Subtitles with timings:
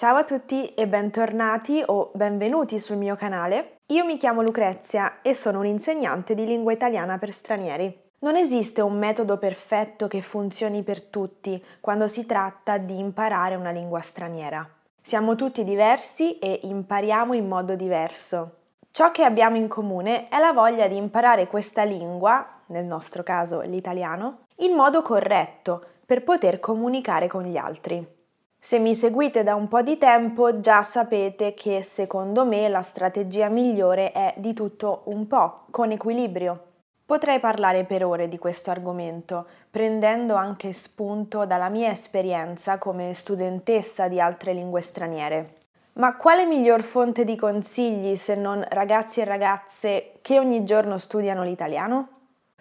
[0.00, 3.80] Ciao a tutti e bentornati o benvenuti sul mio canale.
[3.88, 8.04] Io mi chiamo Lucrezia e sono un'insegnante di lingua italiana per stranieri.
[8.20, 13.72] Non esiste un metodo perfetto che funzioni per tutti quando si tratta di imparare una
[13.72, 14.66] lingua straniera.
[15.02, 18.54] Siamo tutti diversi e impariamo in modo diverso.
[18.90, 23.60] Ciò che abbiamo in comune è la voglia di imparare questa lingua, nel nostro caso
[23.60, 28.19] l'italiano, in modo corretto per poter comunicare con gli altri.
[28.62, 33.48] Se mi seguite da un po' di tempo già sapete che secondo me la strategia
[33.48, 36.64] migliore è di tutto un po', con equilibrio.
[37.06, 44.08] Potrei parlare per ore di questo argomento, prendendo anche spunto dalla mia esperienza come studentessa
[44.08, 45.56] di altre lingue straniere.
[45.94, 51.42] Ma quale miglior fonte di consigli se non ragazzi e ragazze che ogni giorno studiano
[51.44, 52.19] l'italiano?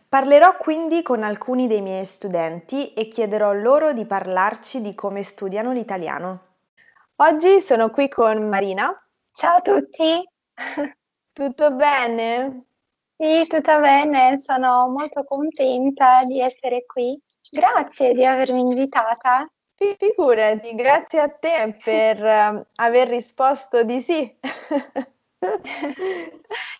[0.09, 5.71] Parlerò quindi con alcuni dei miei studenti e chiederò loro di parlarci di come studiano
[5.71, 6.47] l'italiano.
[7.17, 8.91] Oggi sono qui con Marina.
[9.31, 10.27] Ciao a tutti.
[11.31, 12.63] Tutto bene?
[13.15, 17.21] Sì, tutto bene, sono molto contenta di essere qui.
[17.51, 19.47] Grazie di avermi invitata.
[19.75, 24.37] Figurati, grazie a te per uh, aver risposto di sì.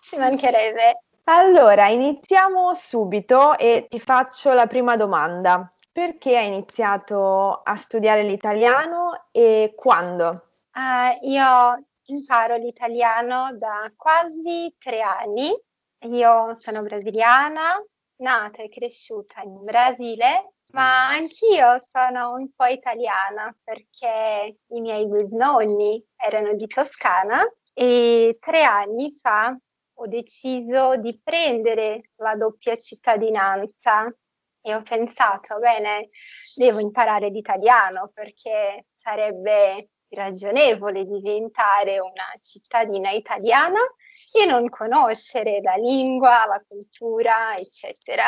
[0.02, 1.04] Ci mancherebbe.
[1.32, 5.72] Allora, iniziamo subito e ti faccio la prima domanda.
[5.92, 10.48] Perché hai iniziato a studiare l'italiano e quando?
[10.74, 15.56] Uh, io imparo l'italiano da quasi tre anni.
[16.08, 17.80] Io sono brasiliana,
[18.24, 26.04] nata e cresciuta in Brasile, ma anch'io sono un po' italiana perché i miei bisnonni
[26.16, 29.56] erano di Toscana e tre anni fa
[30.02, 34.14] ho deciso di prendere la doppia cittadinanza
[34.62, 36.10] e ho pensato, bene,
[36.56, 43.80] devo imparare l'italiano perché sarebbe ragionevole diventare una cittadina italiana
[44.32, 48.26] e non conoscere la lingua, la cultura, eccetera.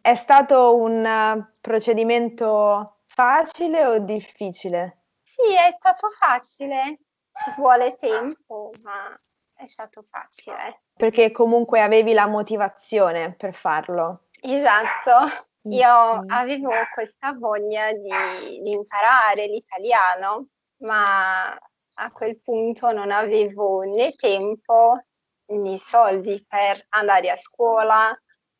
[0.00, 5.04] È stato un uh, procedimento facile o difficile?
[5.22, 6.98] Sì, è stato facile,
[7.32, 9.18] ci vuole tempo, ma
[9.54, 10.82] è stato facile.
[10.94, 14.24] Perché comunque avevi la motivazione per farlo.
[14.40, 15.52] Esatto.
[15.68, 16.30] Io mm.
[16.30, 20.48] avevo questa voglia di, di imparare l'italiano,
[20.82, 25.00] ma a quel punto non avevo né tempo
[25.46, 28.14] né soldi per andare a scuola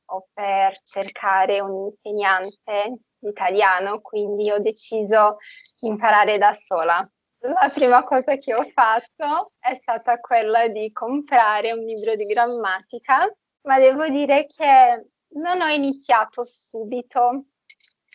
[0.07, 5.39] o per cercare un insegnante di italiano, quindi ho deciso
[5.79, 7.07] di imparare da sola.
[7.47, 13.31] La prima cosa che ho fatto è stata quella di comprare un libro di grammatica,
[13.67, 17.45] ma devo dire che non ho iniziato subito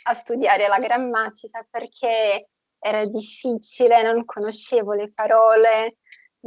[0.06, 5.98] a studiare la grammatica perché era difficile, non conoscevo le parole,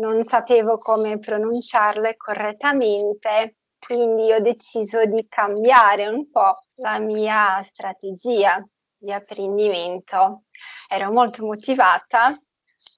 [0.01, 8.61] non sapevo come pronunciarle correttamente, quindi ho deciso di cambiare un po' la mia strategia
[8.97, 10.47] di apprendimento.
[10.89, 12.37] Ero molto motivata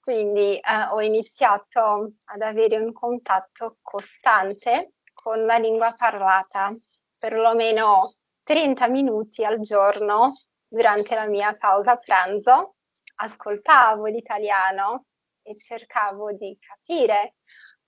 [0.04, 0.60] quindi eh,
[0.90, 6.70] ho iniziato ad avere un contatto costante con la lingua parlata,
[7.16, 12.74] perlomeno 30 minuti al giorno durante la mia pausa pranzo.
[13.14, 15.06] Ascoltavo l'italiano
[15.40, 17.36] e cercavo di capire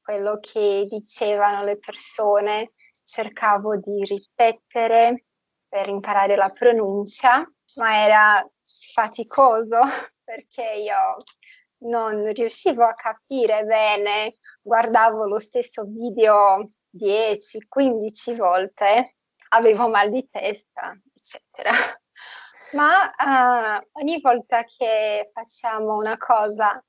[0.00, 2.72] quello che dicevano le persone,
[3.04, 5.26] cercavo di ripetere
[5.68, 8.50] per imparare la pronuncia, ma era
[8.94, 9.80] faticoso
[10.24, 11.16] perché io
[11.88, 19.16] non riuscivo a capire bene, guardavo lo stesso video 10-15 volte,
[19.50, 21.72] avevo mal di testa, eccetera.
[22.72, 26.82] Ma uh, ogni volta che facciamo una cosa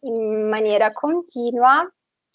[0.00, 1.90] in maniera continua,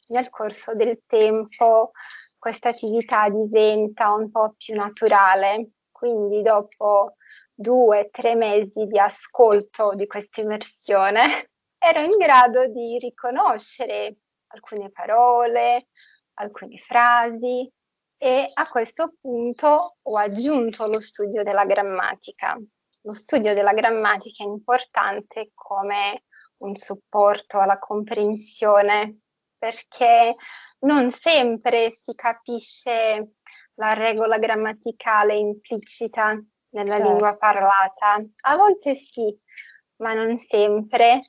[0.07, 1.91] nel corso del tempo
[2.37, 5.71] questa attività diventa un po' più naturale.
[5.91, 7.15] Quindi dopo
[7.53, 11.49] due, tre mesi di ascolto di questa immersione,
[11.87, 14.17] ero in grado di riconoscere
[14.47, 15.87] alcune parole,
[16.35, 17.71] alcune frasi
[18.17, 22.59] e a questo punto ho aggiunto lo studio della grammatica.
[23.03, 26.23] Lo studio della grammatica è importante come
[26.57, 29.19] un supporto alla comprensione
[29.57, 30.33] perché
[30.79, 33.35] non sempre si capisce
[33.75, 36.33] la regola grammaticale implicita
[36.69, 37.07] nella certo.
[37.07, 38.21] lingua parlata.
[38.41, 39.33] A volte sì,
[39.97, 41.21] ma non sempre.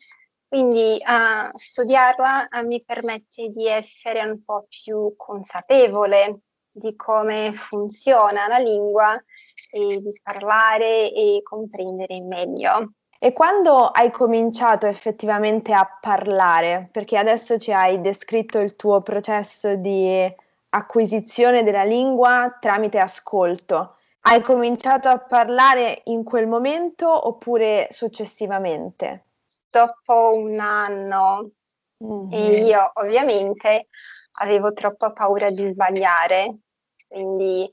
[0.49, 6.41] Quindi uh, studiarla uh, mi permette di essere un po' più consapevole
[6.71, 9.15] di come funziona la lingua
[9.71, 12.93] e di parlare e comprendere meglio.
[13.19, 19.75] E quando hai cominciato effettivamente a parlare, perché adesso ci hai descritto il tuo processo
[19.75, 20.33] di
[20.71, 29.25] acquisizione della lingua tramite ascolto, hai cominciato a parlare in quel momento oppure successivamente?
[29.79, 31.51] Dopo un anno
[32.03, 32.33] mm-hmm.
[32.33, 33.87] e io ovviamente
[34.41, 36.59] avevo troppa paura di sbagliare,
[37.07, 37.73] quindi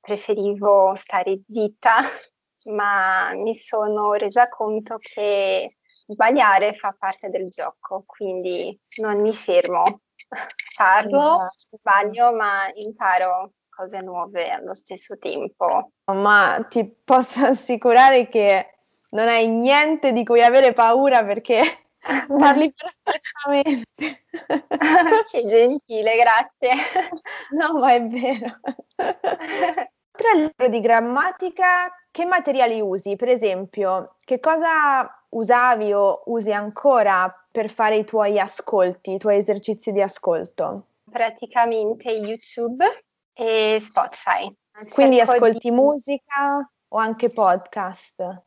[0.00, 1.96] preferivo stare zitta
[2.72, 5.76] ma mi sono resa conto che
[6.06, 9.82] sbagliare fa parte del gioco, quindi non mi fermo.
[10.76, 11.76] Parlo, esatto.
[11.78, 15.90] sbaglio, ma imparo cose nuove allo stesso tempo.
[16.04, 18.73] Ma ti posso assicurare che
[19.14, 21.62] non hai niente di cui avere paura perché
[22.38, 24.24] parli perfettamente.
[25.30, 26.70] che gentile, grazie.
[27.50, 28.58] No, ma è vero.
[28.96, 33.16] Oltre al libro di grammatica, che materiali usi?
[33.16, 39.36] Per esempio, che cosa usavi o usi ancora per fare i tuoi ascolti, i tuoi
[39.36, 40.86] esercizi di ascolto?
[41.10, 42.84] Praticamente YouTube
[43.32, 44.52] e Spotify.
[44.92, 45.74] Quindi cerco ascolti di...
[45.74, 48.42] musica o anche podcast?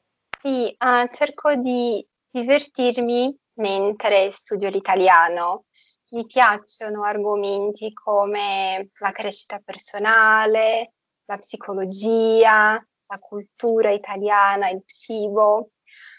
[0.47, 5.65] Sì, uh, cerco di divertirmi mentre studio l'italiano.
[6.11, 10.93] Mi piacciono argomenti come la crescita personale,
[11.25, 15.71] la psicologia, la cultura italiana, il cibo.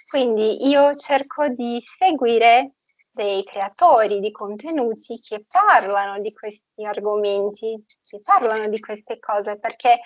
[0.07, 2.75] Quindi io cerco di seguire
[3.11, 10.01] dei creatori di contenuti che parlano di questi argomenti, che parlano di queste cose, perché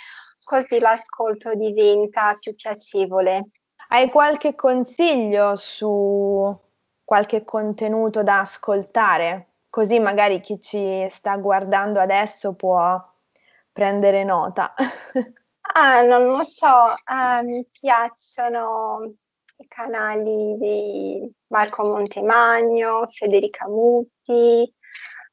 [0.44, 3.48] così l'ascolto diventa più piacevole.
[3.92, 6.58] Hai qualche consiglio su
[7.04, 9.48] qualche contenuto da ascoltare?
[9.68, 12.98] Così magari chi ci sta guardando adesso può
[13.70, 14.74] prendere nota.
[15.74, 19.14] Ah, non lo so, uh, mi piacciono
[19.56, 24.74] i canali di Marco Montemagno, Federica Mutti,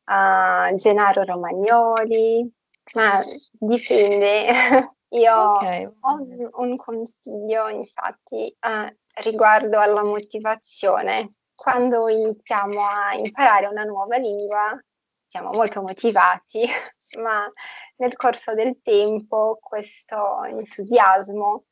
[0.06, 2.50] uh, Gennaro Romagnoli,
[2.94, 3.20] ma
[3.52, 4.46] dipende.
[5.12, 5.86] Io okay.
[5.86, 11.34] ho un, consiglio, infatti, uh, riguardo alla motivazione.
[11.56, 14.80] Quando iniziamo a imparare una nuova lingua,
[15.28, 16.64] siamo molto motivati,
[17.22, 17.50] ma
[17.98, 21.66] nel corso del tempo questo entusiasmo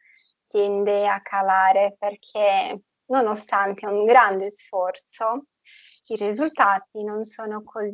[0.47, 5.45] tende a calare perché nonostante un grande sforzo
[6.07, 7.91] i risultati non sono così.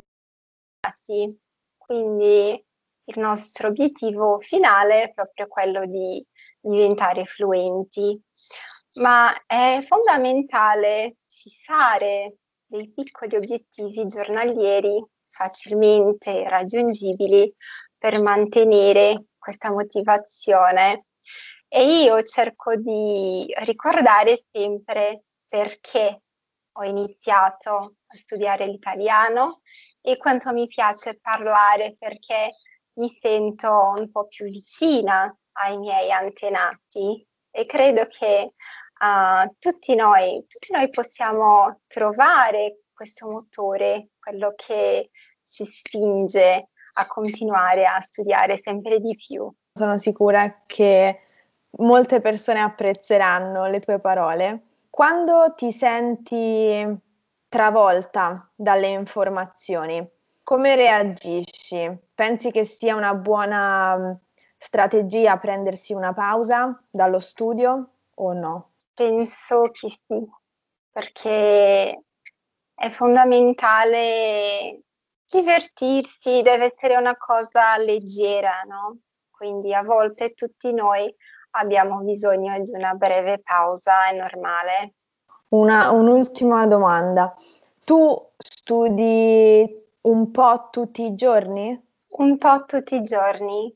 [1.76, 2.64] Quindi
[3.06, 6.24] il nostro obiettivo finale è proprio quello di
[6.60, 8.18] diventare fluenti,
[8.94, 12.36] ma è fondamentale fissare
[12.66, 17.52] dei piccoli obiettivi giornalieri facilmente raggiungibili
[17.98, 21.06] per mantenere questa motivazione.
[21.68, 26.22] E io cerco di ricordare sempre perché
[26.76, 29.60] ho iniziato a studiare l'italiano
[30.00, 32.56] e quanto mi piace parlare perché
[32.94, 38.52] mi sento un po' più vicina ai miei antenati e credo che
[39.00, 45.10] uh, tutti, noi, tutti noi possiamo trovare questo motore, quello che
[45.48, 49.52] ci spinge a continuare a studiare sempre di più.
[49.72, 51.20] Sono sicura che
[51.78, 54.62] molte persone apprezzeranno le tue parole.
[54.90, 56.86] Quando ti senti
[57.48, 60.08] travolta dalle informazioni,
[60.44, 61.90] come reagisci?
[62.14, 64.12] Pensi che sia una buona mm,
[64.56, 68.70] strategia prendersi una pausa dallo studio o no?
[68.94, 70.24] Penso che sì,
[70.92, 72.02] perché
[72.74, 74.82] è fondamentale
[75.28, 78.98] divertirsi, deve essere una cosa leggera, no?
[79.30, 81.12] Quindi a volte tutti noi
[81.52, 84.94] abbiamo bisogno di una breve pausa, è normale.
[85.48, 87.34] Una, un'ultima domanda.
[87.84, 91.80] Tu studi un po' tutti i giorni?
[92.16, 93.74] Un po' tutti i giorni,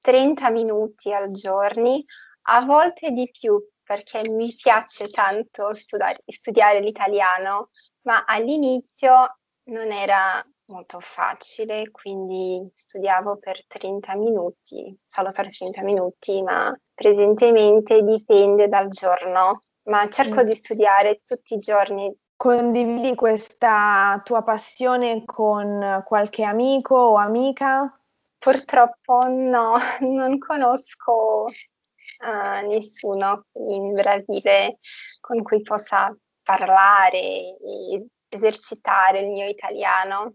[0.00, 2.04] 30 minuti al giorno,
[2.48, 7.70] a volte di più perché mi piace tanto studiare, studiare l'italiano,
[8.02, 9.38] ma all'inizio
[9.70, 18.02] non era molto facile, quindi studiavo per 30 minuti, solo per 30 minuti, ma presentemente
[18.02, 20.44] dipende dal giorno, ma cerco mm.
[20.44, 22.12] di studiare tutti i giorni.
[22.36, 27.98] Condividi questa tua passione con qualche amico o amica?
[28.38, 34.78] Purtroppo no, non conosco uh, nessuno in Brasile
[35.20, 40.34] con cui possa parlare e esercitare il mio italiano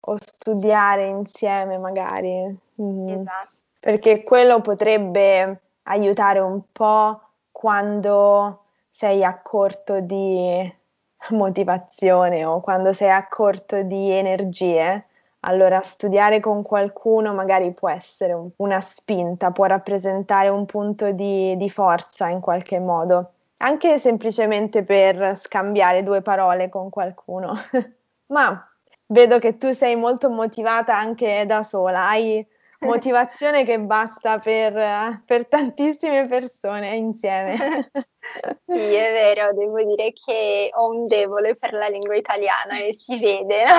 [0.00, 2.56] o studiare insieme magari.
[2.80, 3.08] Mm.
[3.08, 3.56] Esatto.
[3.80, 10.78] Perché quello potrebbe aiutare un po' quando sei a corto di
[11.30, 15.06] motivazione o quando sei a corto di energie,
[15.40, 21.56] allora studiare con qualcuno magari può essere un, una spinta, può rappresentare un punto di,
[21.56, 27.54] di forza in qualche modo, anche semplicemente per scambiare due parole con qualcuno.
[28.26, 28.68] Ma
[29.08, 32.46] vedo che tu sei molto motivata anche da sola, hai
[32.80, 37.90] motivazione che basta per, per tantissime persone insieme.
[38.66, 43.18] Sì, è vero, devo dire che ho un debole per la lingua italiana e si
[43.18, 43.72] vede, no?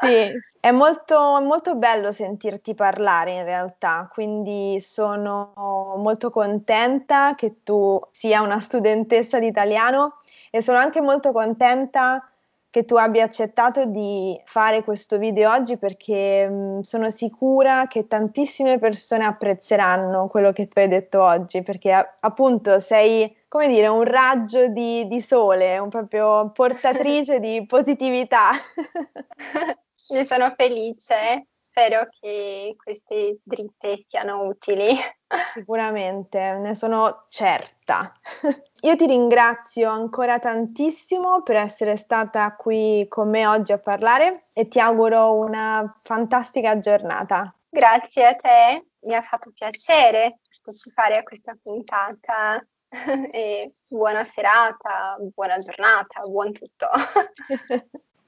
[0.00, 5.52] Sì, è molto, molto bello sentirti parlare in realtà, quindi sono
[5.96, 10.20] molto contenta che tu sia una studentessa di italiano
[10.50, 12.29] e sono anche molto contenta
[12.70, 18.06] che tu abbia accettato di fare questo video oggi perché mh, mm, sono sicura che
[18.06, 23.88] tantissime persone apprezzeranno quello che tu hai detto oggi perché a- appunto sei come dire
[23.88, 28.50] un raggio di, di sole, un proprio portatrice di positività.
[30.10, 34.94] ne sono felice spero che queste dritte siano utili.
[35.54, 38.12] Sicuramente, ne sono certa.
[38.82, 44.66] Io ti ringrazio ancora tantissimo per essere stata qui con me oggi a parlare e
[44.66, 47.54] ti auguro una fantastica giornata.
[47.68, 52.62] Grazie a te, mi ha fatto piacere partecipare a questa puntata
[53.30, 56.88] e buona serata, buona giornata, buon tutto.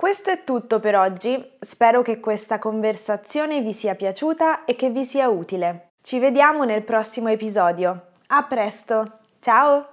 [0.02, 5.04] Questo è tutto per oggi, spero che questa conversazione vi sia piaciuta e che vi
[5.04, 5.90] sia utile.
[6.02, 8.08] Ci vediamo nel prossimo episodio.
[8.26, 9.91] A presto, ciao!